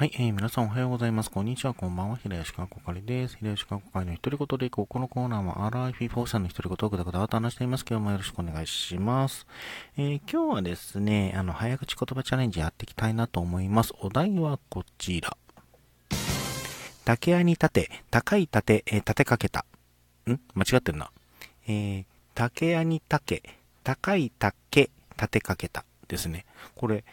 [0.00, 1.30] はい、えー、皆さんおはようございます。
[1.30, 2.16] こんにちは、こんばんは。
[2.16, 3.36] 平吉かこかりです。
[3.36, 4.86] 平吉かこかりの独り言でいこう。
[4.86, 7.84] このコーナーは RIP4 さんの独り言をぐだぐだと話しています。
[7.86, 9.46] 今日もよろしくお願いします。
[9.98, 13.92] えー、今日はですね、あの、早口言葉チャレンジやっていきたいなと思います。
[14.00, 15.36] お題はこちら。
[17.04, 19.66] 竹屋に立て、高い盾、えー、立てかけた。
[20.26, 20.40] ん？
[20.54, 21.10] 間違ってるな。
[21.68, 22.04] えー、
[22.34, 23.42] 竹屋に竹、
[23.84, 24.88] 高い竹、
[25.18, 25.84] 立てかけた。
[26.08, 26.46] ですね。
[26.74, 27.04] これ、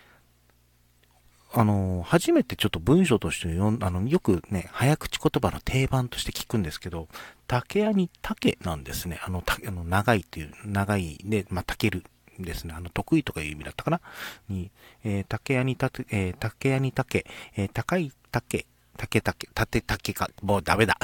[1.60, 7.08] あの、初めてちょっと文章として読んあの、よくね、早口言葉の定番として聞くんですけど、
[7.48, 9.20] 竹屋に竹なんですね。
[9.26, 12.04] あの、たあの長いっていう、長いで、まあ、竹る
[12.38, 12.76] ですね。
[12.78, 14.02] あの、得意とかいう意味だったかな？
[14.50, 14.70] に、
[15.04, 21.00] えー、竹屋に竹、えー、竹屋に竹、えー、高い竹、竹竹、竹竹か、もうダメだ。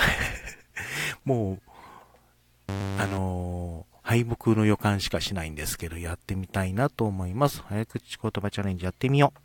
[1.26, 7.64] もう、あのー、敗北の予感しかしないんですけど、やってみたいなと思います。
[7.64, 9.43] 早口言葉チャレンジやってみよう。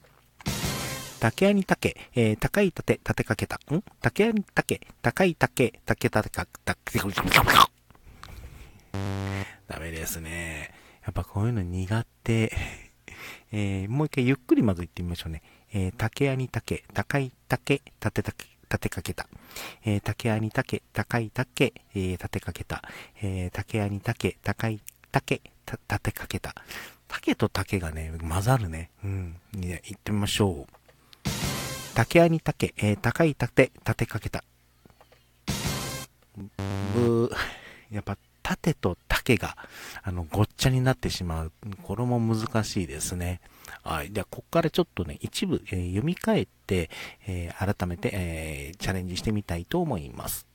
[1.20, 3.56] 竹屋に竹、えー、高い竹、立てかけた。
[3.74, 3.82] ん？
[4.00, 6.98] 竹屋に竹、高い竹、竹立てか、竹、
[9.66, 10.72] ダメですね。
[11.05, 12.52] やっぱこういうの苦手。
[13.50, 15.42] えー、もう一回ゆっくりまず言ってみましょうね。
[15.72, 19.28] えー、竹屋に竹、高い竹、立てたけ、立てかけた。
[19.84, 22.82] えー、竹屋に竹、高い竹、えー、立てかけた。
[23.22, 26.55] えー、竹屋に竹、高い竹、立てかけた。
[27.08, 28.91] 竹と竹がね、混ざるね。
[29.03, 29.41] うん。
[29.55, 30.78] ね、行ってみましょう。
[31.98, 34.44] 竹屋に竹、えー、高い竹、立てかけた。
[36.94, 37.28] ぶ
[37.91, 39.56] やっぱ縦と竹が、
[40.04, 41.52] あの、ごっちゃになってしまう。
[41.82, 43.41] これも難しいですね。
[43.82, 44.12] はい。
[44.12, 46.88] では、ここからちょっとね、一部、えー、読み替えて、
[47.26, 50.46] えー、改めて、えー、チャレンジしてみたいと思います。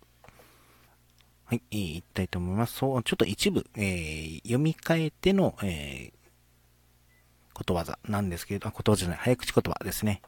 [1.43, 2.75] はい、言いたいと思います。
[2.75, 6.13] そう、ちょっと一部、え読み替えての、え
[7.53, 10.21] ことわざなんですけれど、ことわざじゃない、早口言葉ですね。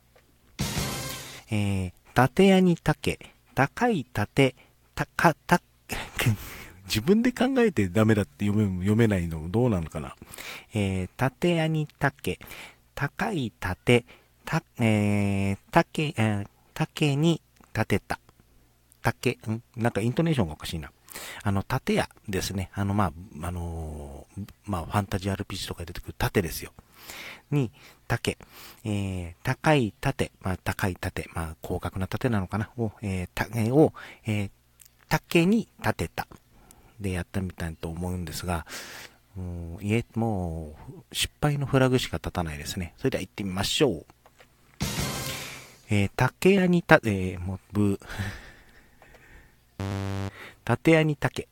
[1.55, 3.19] えー、縦屋に竹、
[3.53, 4.55] 高い縦、
[4.93, 5.61] たか、た、
[6.85, 10.15] 自分で考えてダメだって読め読めないのどうなのかな。
[10.73, 12.39] えー、縦屋に竹、
[12.93, 14.05] 高い縦、
[14.43, 17.41] た、えー、竹、えー、竹に
[17.73, 18.19] 立てた。
[19.01, 19.61] 竹、ん？
[19.77, 20.91] なんかイントネーションがおかしいな。
[21.43, 22.69] あの、縦屋ですね。
[22.73, 26.73] あの、まあ、あのー、まあ、ファンタジー RPG とかで出てくる縦ですよ。
[27.51, 27.71] に、
[28.07, 28.37] 竹、
[28.83, 33.93] えー、高い盾、まあ、高い盾、まあ、広角な盾なのかな、を、えー、竹を、
[34.25, 34.49] えー、
[35.09, 36.27] 竹に立てた。
[36.99, 38.65] で、やったみたいと思うんですが、
[39.35, 40.75] もう、いえ、も
[41.11, 42.93] う、失敗のフラグしか立たないですね。
[42.97, 44.05] それでは行ってみましょう。
[45.89, 47.99] えー、竹屋にた、えー、もう、ぶ、
[50.63, 51.47] 竹屋に竹、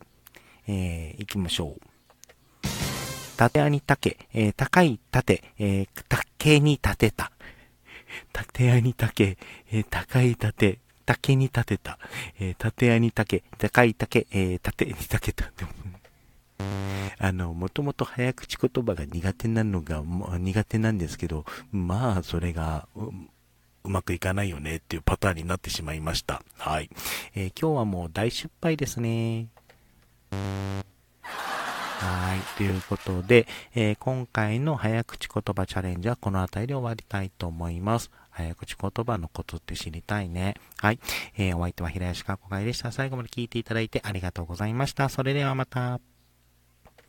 [0.68, 1.93] えー、行きましょう。
[3.38, 7.32] 縦屋に竹、えー、高い盾、えー、竹に立てた。
[8.32, 9.38] 縦屋に竹、
[9.72, 12.00] えー、高い盾、竹に立てた。
[12.40, 15.52] えー、縦屋に竹、高い竹、えー、縦に立てた。
[17.20, 20.04] あの、もともと早口言葉が苦手なのが、
[20.38, 23.10] 苦手なんですけど、まあ、それが、う
[23.86, 26.42] うまくいかないよねっていうパターンになってしまいました。
[26.58, 26.90] はい。
[27.36, 29.48] えー、今日はもう大失敗ですね。
[32.04, 32.40] はい。
[32.58, 38.12] ということで、えー、今回の早口言葉チャレンジはこの辺りで終わりたいと思います。
[38.30, 40.56] 早口言葉のコツって知りたいね。
[40.80, 41.00] はい。
[41.38, 42.92] えー、お相手は平吉かこがいでした。
[42.92, 45.08] 最後まで聞いていただいてありがとうございました。
[45.08, 46.13] それではまた。